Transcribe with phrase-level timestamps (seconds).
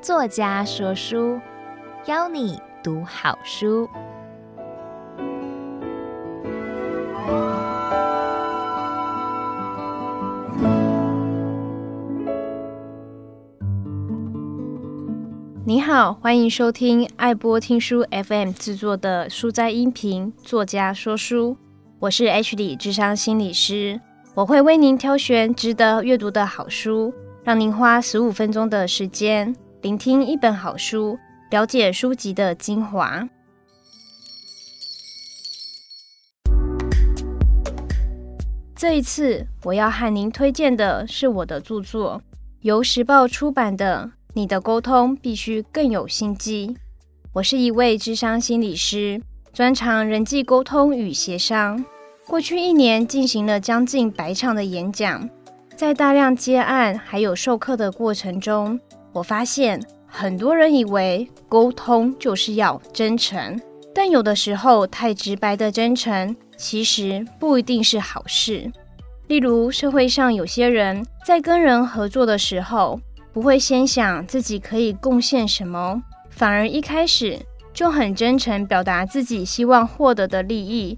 [0.00, 1.38] 作家说书，
[2.06, 3.88] 邀你读好书。
[15.66, 20.32] 你好，欢迎收听爱播听书 FM 制作的书斋音频。
[20.42, 21.56] 作家说书，
[22.00, 23.98] 我是 H 里智商心理师，
[24.34, 31.16] 我会为您挑选值得阅读的好书，让您花十五分钟的时间聆听一本好书，
[31.50, 33.26] 了解书籍的精华。
[38.74, 42.20] 这一次我要和您推荐的是我的著作，
[42.60, 44.10] 由时报出版的。
[44.36, 46.76] 你的沟通必须更有心机。
[47.34, 49.22] 我是一位智商心理师，
[49.54, 51.84] 专长人际沟通与协商。
[52.26, 55.30] 过去一年进行了将近百场的演讲，
[55.76, 58.80] 在大量接案还有授课的过程中，
[59.12, 63.60] 我发现很多人以为沟通就是要真诚，
[63.94, 68.68] 但有的时候太直白的真诚其实不一定是好事。
[69.28, 72.98] 例如，社会上有些人在跟人合作的时候，
[73.32, 77.38] 不会先想自己可以贡献什么，反而一开始
[77.74, 80.96] 就很真诚表达自己希望获得的利益，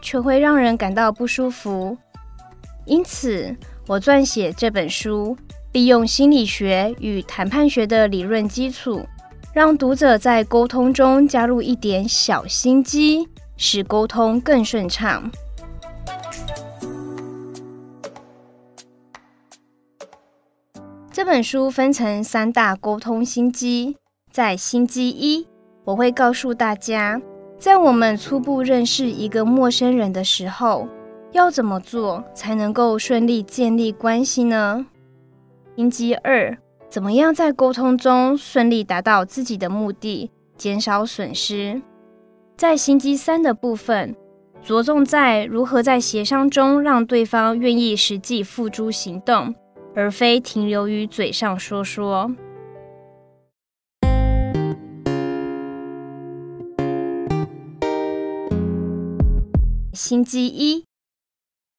[0.00, 1.98] 却会让人感到不舒服。
[2.86, 3.54] 因此，
[3.88, 5.36] 我撰写这本书，
[5.72, 9.04] 利用心理学与谈判学的理论基础，
[9.52, 15.28] 让读者在沟通中加入一点小心机，使沟通更顺畅。
[21.10, 23.96] 这本书分成三大沟通心机，
[24.30, 25.46] 在心机一，
[25.84, 27.20] 我会告诉大家，
[27.58, 30.88] 在我们初步认识一个陌生人的时候，
[31.32, 34.86] 要怎么做才能够顺利建立关系呢？
[35.76, 36.56] 心机二，
[36.88, 41.82] 怎么样在沟通中顺利达到自己的目的，减少损失？
[42.56, 44.16] 在星期三的部分，
[44.62, 49.54] 着重在如何在协商中让对方愿意实际付诸行动。
[49.96, 52.28] 而非停留于嘴上说说。
[60.06, 60.84] 星期一，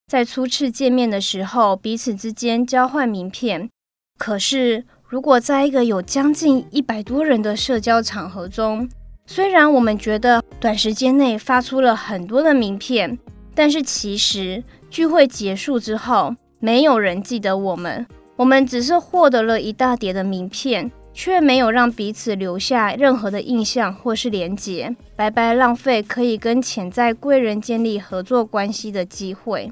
[0.08, 3.70] 在初次见面的时候，彼此之间交换名片。
[4.18, 8.90] 可是，如果在一个有将近一百多人的社交场合中，
[9.28, 13.16] 虽然我们觉得短时间内发出了很多的名片，
[13.54, 18.08] 但是其实聚会结束之后，没有人记得我们，
[18.38, 29.72] 我们只是获得了一大叠的名片，却没有让彼此留下任何的印象或是连结，白白浪费可以跟潜在贵人建立合作关系的机会。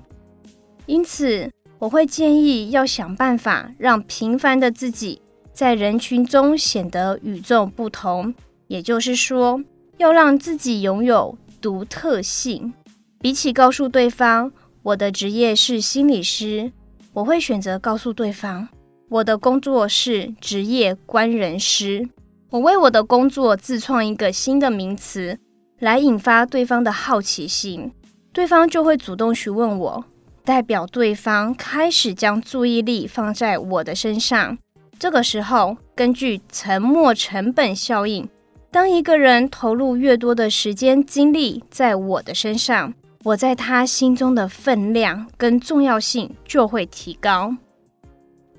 [0.85, 5.21] 因此，我会建议要想办法让平凡的自己
[5.51, 8.33] 在人群中显得与众不同，
[8.67, 9.61] 也就是说，
[9.97, 12.73] 要让自己拥有独特性。
[13.19, 14.49] 比起告诉对方
[14.81, 16.71] 我的职业是心理师。
[17.11, 18.67] 我会选择告诉对方，
[19.09, 22.09] 我的工作是职业观人师。
[22.49, 25.39] 我为我的工作自创一个新的名词，
[25.79, 27.91] 来引发对方的好奇心，
[28.31, 30.05] 对方就会主动询问我，
[30.43, 34.57] 代表对方开始将注意力放在我的身上。
[34.99, 38.29] 这个时候，根据沉没成本效应，
[38.71, 42.93] 当一个人投入越多的时间精力在我的身上，
[43.23, 47.55] 我在他心中的分量跟重要性就会提高。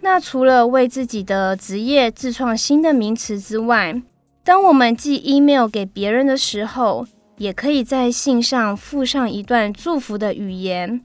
[0.04, 4.02] 那除了为自己的职业自创新的名词之外，
[4.44, 7.06] 当我们寄 email 给别人的时候，
[7.38, 11.00] 也可以在信上附上一段祝福的语言。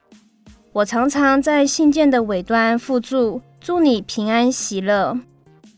[0.74, 5.18] 我常常在信件的尾端附注“祝你平安喜乐”。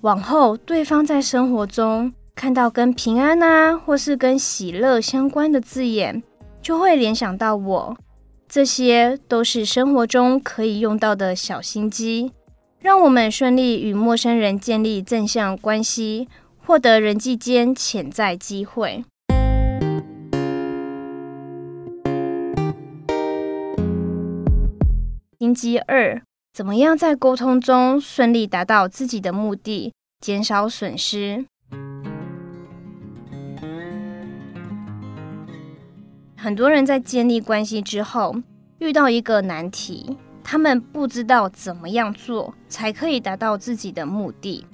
[0.02, 6.24] 往后，对方在生活中看到跟平安啊，或是跟喜乐相关的字眼，
[6.60, 7.96] 就会联想到我，
[8.50, 12.31] 这些都是生活中可以用到的小心机，
[12.81, 19.06] 让我们顺利与陌生人建立正向关系，获得人际间潜在机会。
[25.38, 26.19] 星期二，
[26.51, 31.45] 怎么样在沟通中顺利达到自己的目的，减少损失？
[36.36, 38.36] 很多人在建立关系之后，
[38.80, 40.18] 遇到一个难题，
[40.51, 44.65] 他们不知道怎么样做才可以达到自己的目的。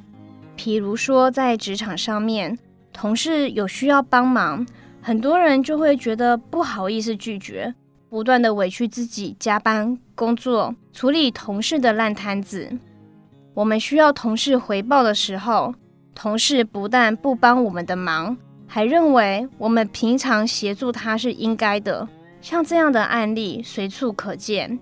[0.57, 2.57] 譬如说，在职场上面，
[2.91, 4.65] 同事有需要帮忙，
[5.03, 7.75] 很多人就会觉得不好意思拒绝，
[8.09, 12.75] 不断的委屈自己加班工作，处理同事的烂摊子。
[13.53, 15.75] 我们需要同事回报的时候，
[16.15, 18.35] 同事不但不帮我们的忙，
[18.65, 22.09] 还认为我们平常协助他是应该的。
[22.41, 24.79] 像这样的案例随处可见。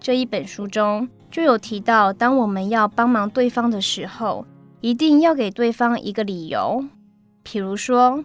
[0.00, 4.46] 这一本书中就有提到，当我们要帮忙对方的时候，
[4.80, 6.82] 一定要给对方一个理由。
[7.44, 8.24] 譬如说，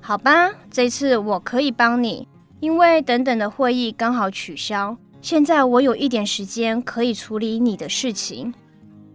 [0.00, 2.26] 好吧，这次我可以帮你，
[2.60, 8.52] 因为等等的会议刚好取消，现在我有一点时间可以处理你的事情。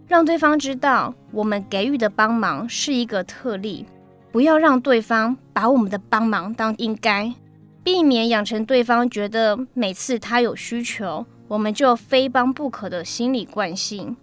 [0.06, 3.84] 让对方知道，我们给予的帮忙是一个特例，
[4.30, 7.34] 不要让对方把我们的帮忙当应该，
[7.82, 14.16] 避免养成对方觉得每次他有需求，我们就非帮不可的心理惯性。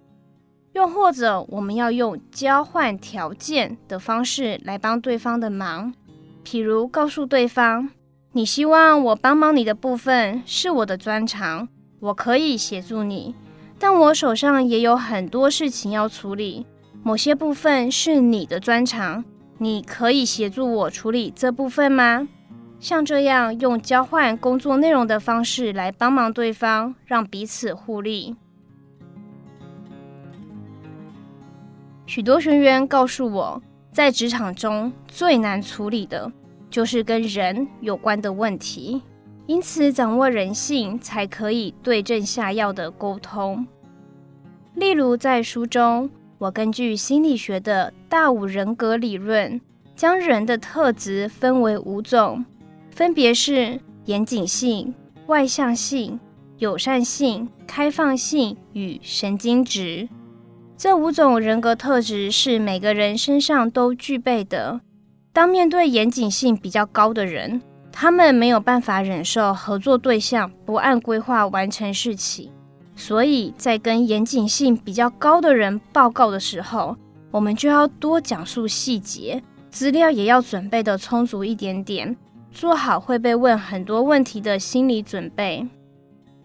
[0.72, 5.92] 又或者，我们要用交换条件的方式来帮对方的忙，
[6.44, 7.88] 譬如告诉对方
[8.32, 11.68] ：“你希望我帮忙你的部分是我的专长，
[12.00, 13.34] 我可以协助你。”
[13.78, 16.64] 但我手上也有很多事情要处理，
[17.02, 19.24] 某些部分是你的专长，
[19.58, 22.28] 你可以协助我处理这部分吗？
[22.78, 28.36] 像这样用交换工作内容的方式来帮忙对方，让彼此互利。
[32.04, 36.30] 许多学员告诉我，在职场中最难处理的
[36.70, 39.02] 就是跟人有关的问题。
[39.46, 43.66] 因此，掌握人性才可以对症下药的沟通。
[44.74, 49.60] 例如，在书中，我根据心理学的大五人格理论，
[49.94, 52.44] 将人的特质分为五种，
[52.96, 54.94] 分别是严谨性、
[55.26, 56.18] 外向性、
[56.56, 60.08] 友善性、开放性与神经质。
[60.78, 64.80] 这五种人格特质是每个人身上都具备的。
[65.30, 67.60] 当面对严谨性比较高的人，
[67.92, 72.50] 他们没有办法忍受合作对象不按规划完成事情，
[72.94, 76.96] 所以在跟严谨性比较高的人报告的时候，
[77.30, 82.16] 我们就要多讲述细节，资料也要准备得充足一点点，
[82.56, 85.68] 做好会被问很多问题的心理准备。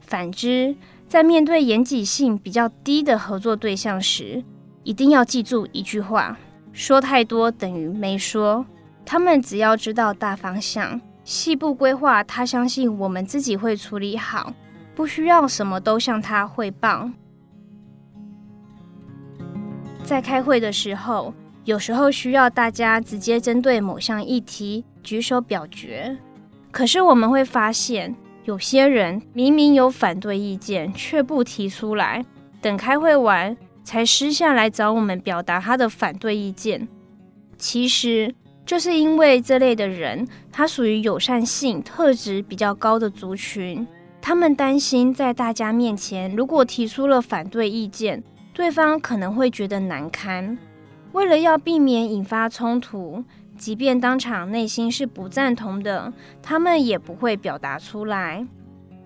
[0.02, 0.76] 反之，
[1.08, 4.44] 在面对严谨性比较低的合作对象时，
[4.84, 6.38] 一定要记住一句话：
[6.74, 8.66] 说太多等于没说。
[9.06, 11.00] 他们只要知道大方向。
[11.24, 14.52] 细部规划，他相信我们自己会处理好，
[14.94, 17.10] 不需要什么都向他汇报。
[20.04, 26.18] 在开会的时候，有时候需要大家直接针对某项议题举手表决，
[26.72, 28.16] 可是我们会发现，
[28.46, 32.26] 有些人明明有反对意见，却不提出来，
[32.62, 36.88] 等开会完才私下来找我们表达他的反对意见。
[37.58, 38.34] 其实。
[38.64, 43.86] 就是因为这类的人，他属于友善性特质比较高的族群，
[44.22, 48.24] 他们担心在大家面前，如果提出了反对意见，
[48.54, 50.58] 对方可能会觉得难堪。
[51.14, 53.24] 为了要避免引发冲突，
[53.58, 56.12] 即便当场内心是不赞同的，
[56.42, 58.46] 他们也不会表达出来。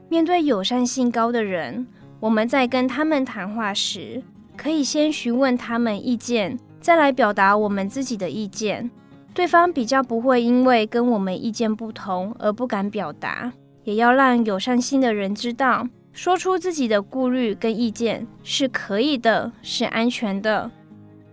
[0.08, 1.88] 面对友善性高的人，
[2.20, 4.22] 我们在跟他们谈话时，
[4.56, 8.90] 可以先询问他们意见，再来表达我们自己的意见。
[9.34, 13.52] 对方比较不会因为跟我们意见不同而不敢表达，
[13.84, 20.72] 也要让友善性的人知道，说出自己的顾虑跟意见是可以的，是安全的。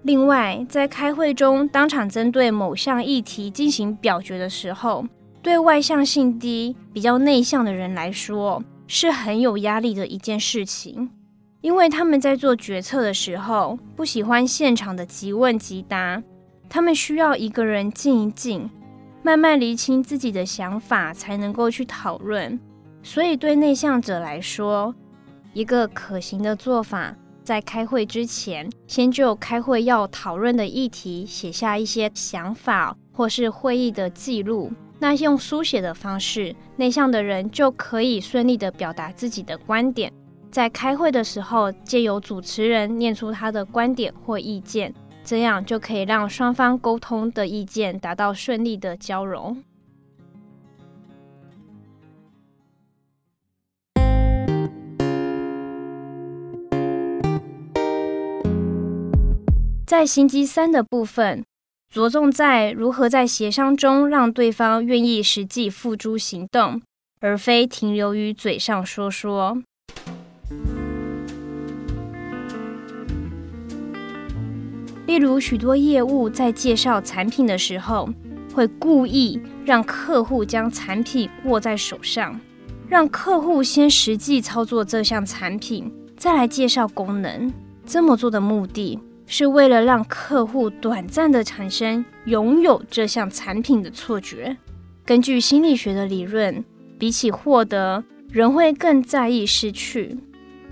[0.03, 5.05] 另外，在开会中当场针对某项议题进行表决的时候，
[5.41, 11.09] 对外向性低、比较内向的人来说，是很有压力的一件事情，
[11.61, 16.21] 因为他们在做决策的时候，不喜欢现场的即问即答。
[16.69, 18.69] 他们需要一个人静一静，
[19.23, 22.59] 慢慢厘清自己的想法，才能够去讨论。
[23.03, 24.95] 所以，对内向者来说，
[25.53, 34.73] 一个可行的做法，在开会之前，先就开会要讨论的议题写下一些想法，或是会议的记录。
[34.99, 40.13] 那用书写的方式，内向的人就可以顺利地表达自己的观点。
[40.51, 44.95] 在开会的时候，借由主持人念出他的观点或意见。
[45.25, 49.57] 这样就可以让双方沟通的意见达到顺利的交融。
[59.93, 61.45] 在星期三的部分，
[61.93, 66.81] 着重在如何在协商中让对方愿意实际付诸行动，
[67.21, 69.59] 而非停留于嘴上说说。
[75.07, 78.09] 例如，许多业务在介绍产品的时候，
[78.55, 82.41] 会故意让客户将产品握在手上，
[82.89, 87.53] 让客户先实际操作这项产品，再来介绍功能。
[87.85, 94.57] 这么做的目的是为了让客户短暂的产生拥有这项产品的错觉。
[95.05, 96.65] 根据心理学的理论，
[96.99, 100.17] 比起获得，人会更在意失去。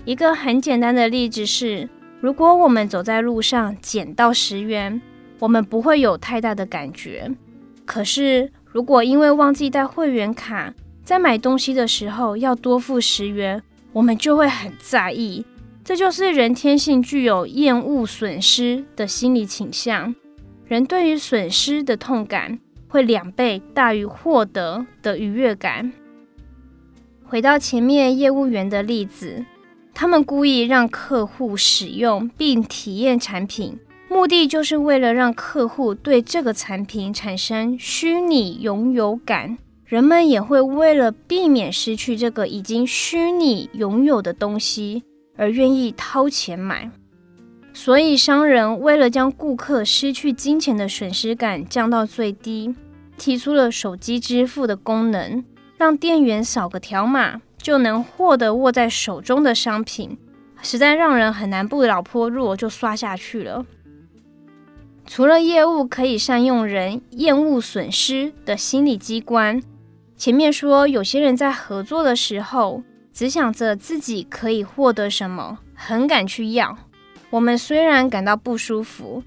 [0.05, 1.89] 一个很简单的例子是，
[2.19, 5.01] 如果我们走在路上捡到十元，
[5.39, 7.29] 我们不会有太大的感觉。
[7.85, 15.45] 可是，如果因为忘记带会员卡，在买东西的时候要多付十元，我们就会很在意。
[15.83, 20.15] 这就是人天性具有厌恶损失的心理倾向。
[20.65, 25.91] 人对于损失的痛感会两倍大于获得的愉悦感。
[27.23, 29.45] 回到前面业务员的例子。
[29.93, 39.57] 他们故意让客户使用并体验产品，目的就是为了让客户对这个产品产生虚拟拥有感。
[39.85, 45.03] 人们也会为了避免失去这个已经虚拟拥有的东西，
[45.41, 46.89] 而愿意掏钱买。
[47.73, 52.75] 所以，商人为了将顾客失去金钱的损失感降到最低，
[53.17, 55.43] 提出了手机支付的功能，
[55.77, 57.41] 让店员扫个条码。
[57.61, 60.17] 就能获得握在手中的商品，
[60.63, 63.63] 实在让人很难不脑波弱就刷下去了。
[65.05, 69.61] 除了业务可以善用人厌恶损失的心理机关，
[70.17, 72.81] 前面说有些人在合作的时候
[73.13, 76.77] 只想着自己可以获得什么，很敢去要。
[77.29, 79.23] 我们虽然感到不舒服，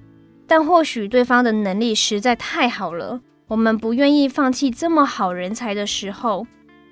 [0.46, 6.46] 但或许对方的能力实在太好了，我们不愿意放弃这么好人才的时候。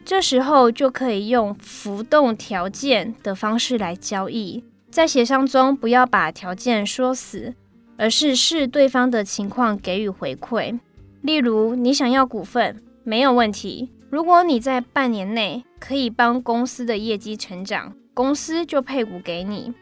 [0.04, 7.54] 这时候就可以用浮动条件的方式来交易，在协商中不要把条件说死，
[7.96, 10.76] 而是视对方的情况给予回馈。
[11.20, 13.90] 例如，你想要股份，没有问题。
[14.10, 19.74] 如果你在半年内可以帮公司的业绩成长，公司就配股给你；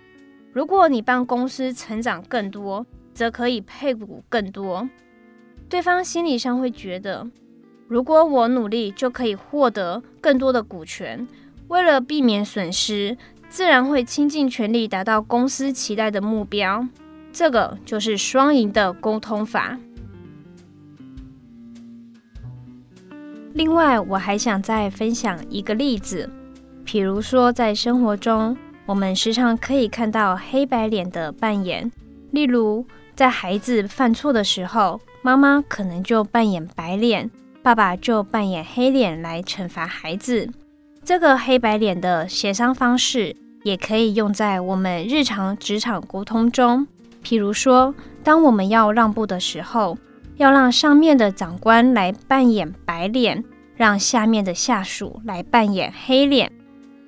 [0.50, 4.88] 如果你帮公司成长更多，则可以配股更多。
[5.68, 7.28] 对方心理上会觉得。
[7.86, 11.28] 如果我努力，就可以获得更多的股权。
[11.68, 13.18] 为了避免损失，
[13.50, 16.86] 自然会倾尽全力达到公司期待的目标。
[17.30, 19.78] 这个就是双赢的沟通法。
[23.52, 26.30] 另外，我还想再分享一个例子，
[26.84, 31.90] 比如说在生活中，我们时常可以看到黑白脸的扮演。
[32.30, 37.28] 例如，在孩子犯错的时候，妈妈可能就扮演白脸。
[37.62, 40.48] 爸爸就扮演黑脸来惩罚孩子。
[41.04, 46.86] 这个黑白脸的协商方式也可以用在我们日常职场沟通中。
[47.22, 49.98] 譬如说，当我们要让步的时候，
[50.40, 53.44] 要让上面的长官来扮演白脸，
[53.76, 56.50] 让下面的下属来扮演黑脸。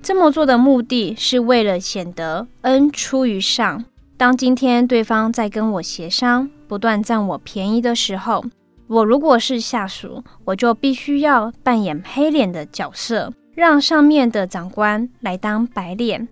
[0.03, 3.83] 这么做的目的是为了显得恩出于上。
[4.17, 8.45] 当今天对方在跟我协商，不断占我便宜的时候，
[8.85, 16.27] 我如果是下属，我就必须要扮演黑脸的角色，让上面的长官来当白脸，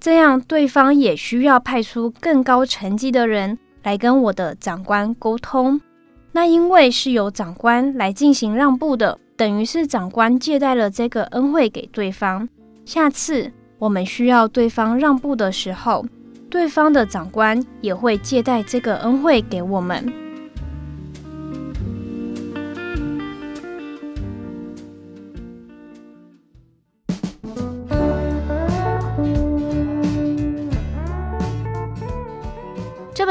[0.00, 5.78] 这样对方也需要派出更高层级的人来跟我的长官沟通。
[6.32, 12.48] 那因为是由长官来进行让步的，等于是长官借贷了这个恩惠给对方。
[12.84, 16.04] 下次我们需要对方让步的时候，
[16.48, 20.10] 对方的长官也会借贷这个恩惠给我们。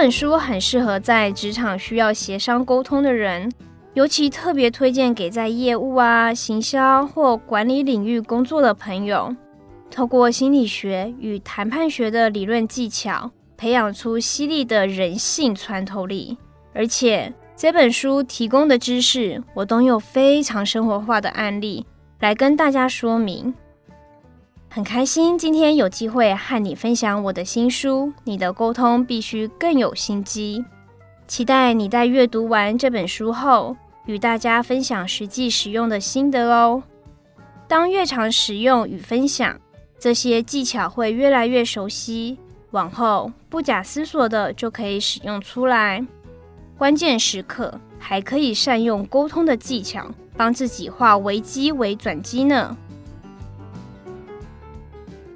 [0.01, 3.51] 本书很适合在职场需要协商沟通的人，
[3.93, 9.35] 尤其特别推荐给在业务啊、行销或管理领域工作的朋友。
[9.91, 16.35] 透过心理学与谈判学的理论技巧，培养出犀利的人性穿透力。
[16.73, 21.85] 而且这本书提供的知识，我都有非常生活化的案例
[22.21, 23.53] 来跟大家说明。
[24.73, 30.63] 很开心今天有机会和你分享我的新书，你的沟通必须更有心机。
[31.27, 33.75] 期待你在阅读完这本书后，
[34.05, 36.81] 与大家分享实际使用的心得哦。
[37.67, 39.59] 当越常使用与分享，
[39.99, 42.37] 这些技巧会越来越熟悉，
[42.69, 46.01] 往后不假思索的就可以使用出来。
[46.77, 52.77] 关键时刻还可以善用沟通的技巧，帮自己化危机为转机呢。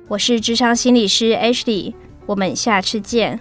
[0.08, 1.92] 我是智商心理师 Ashley，
[2.28, 3.40] 我们下次见。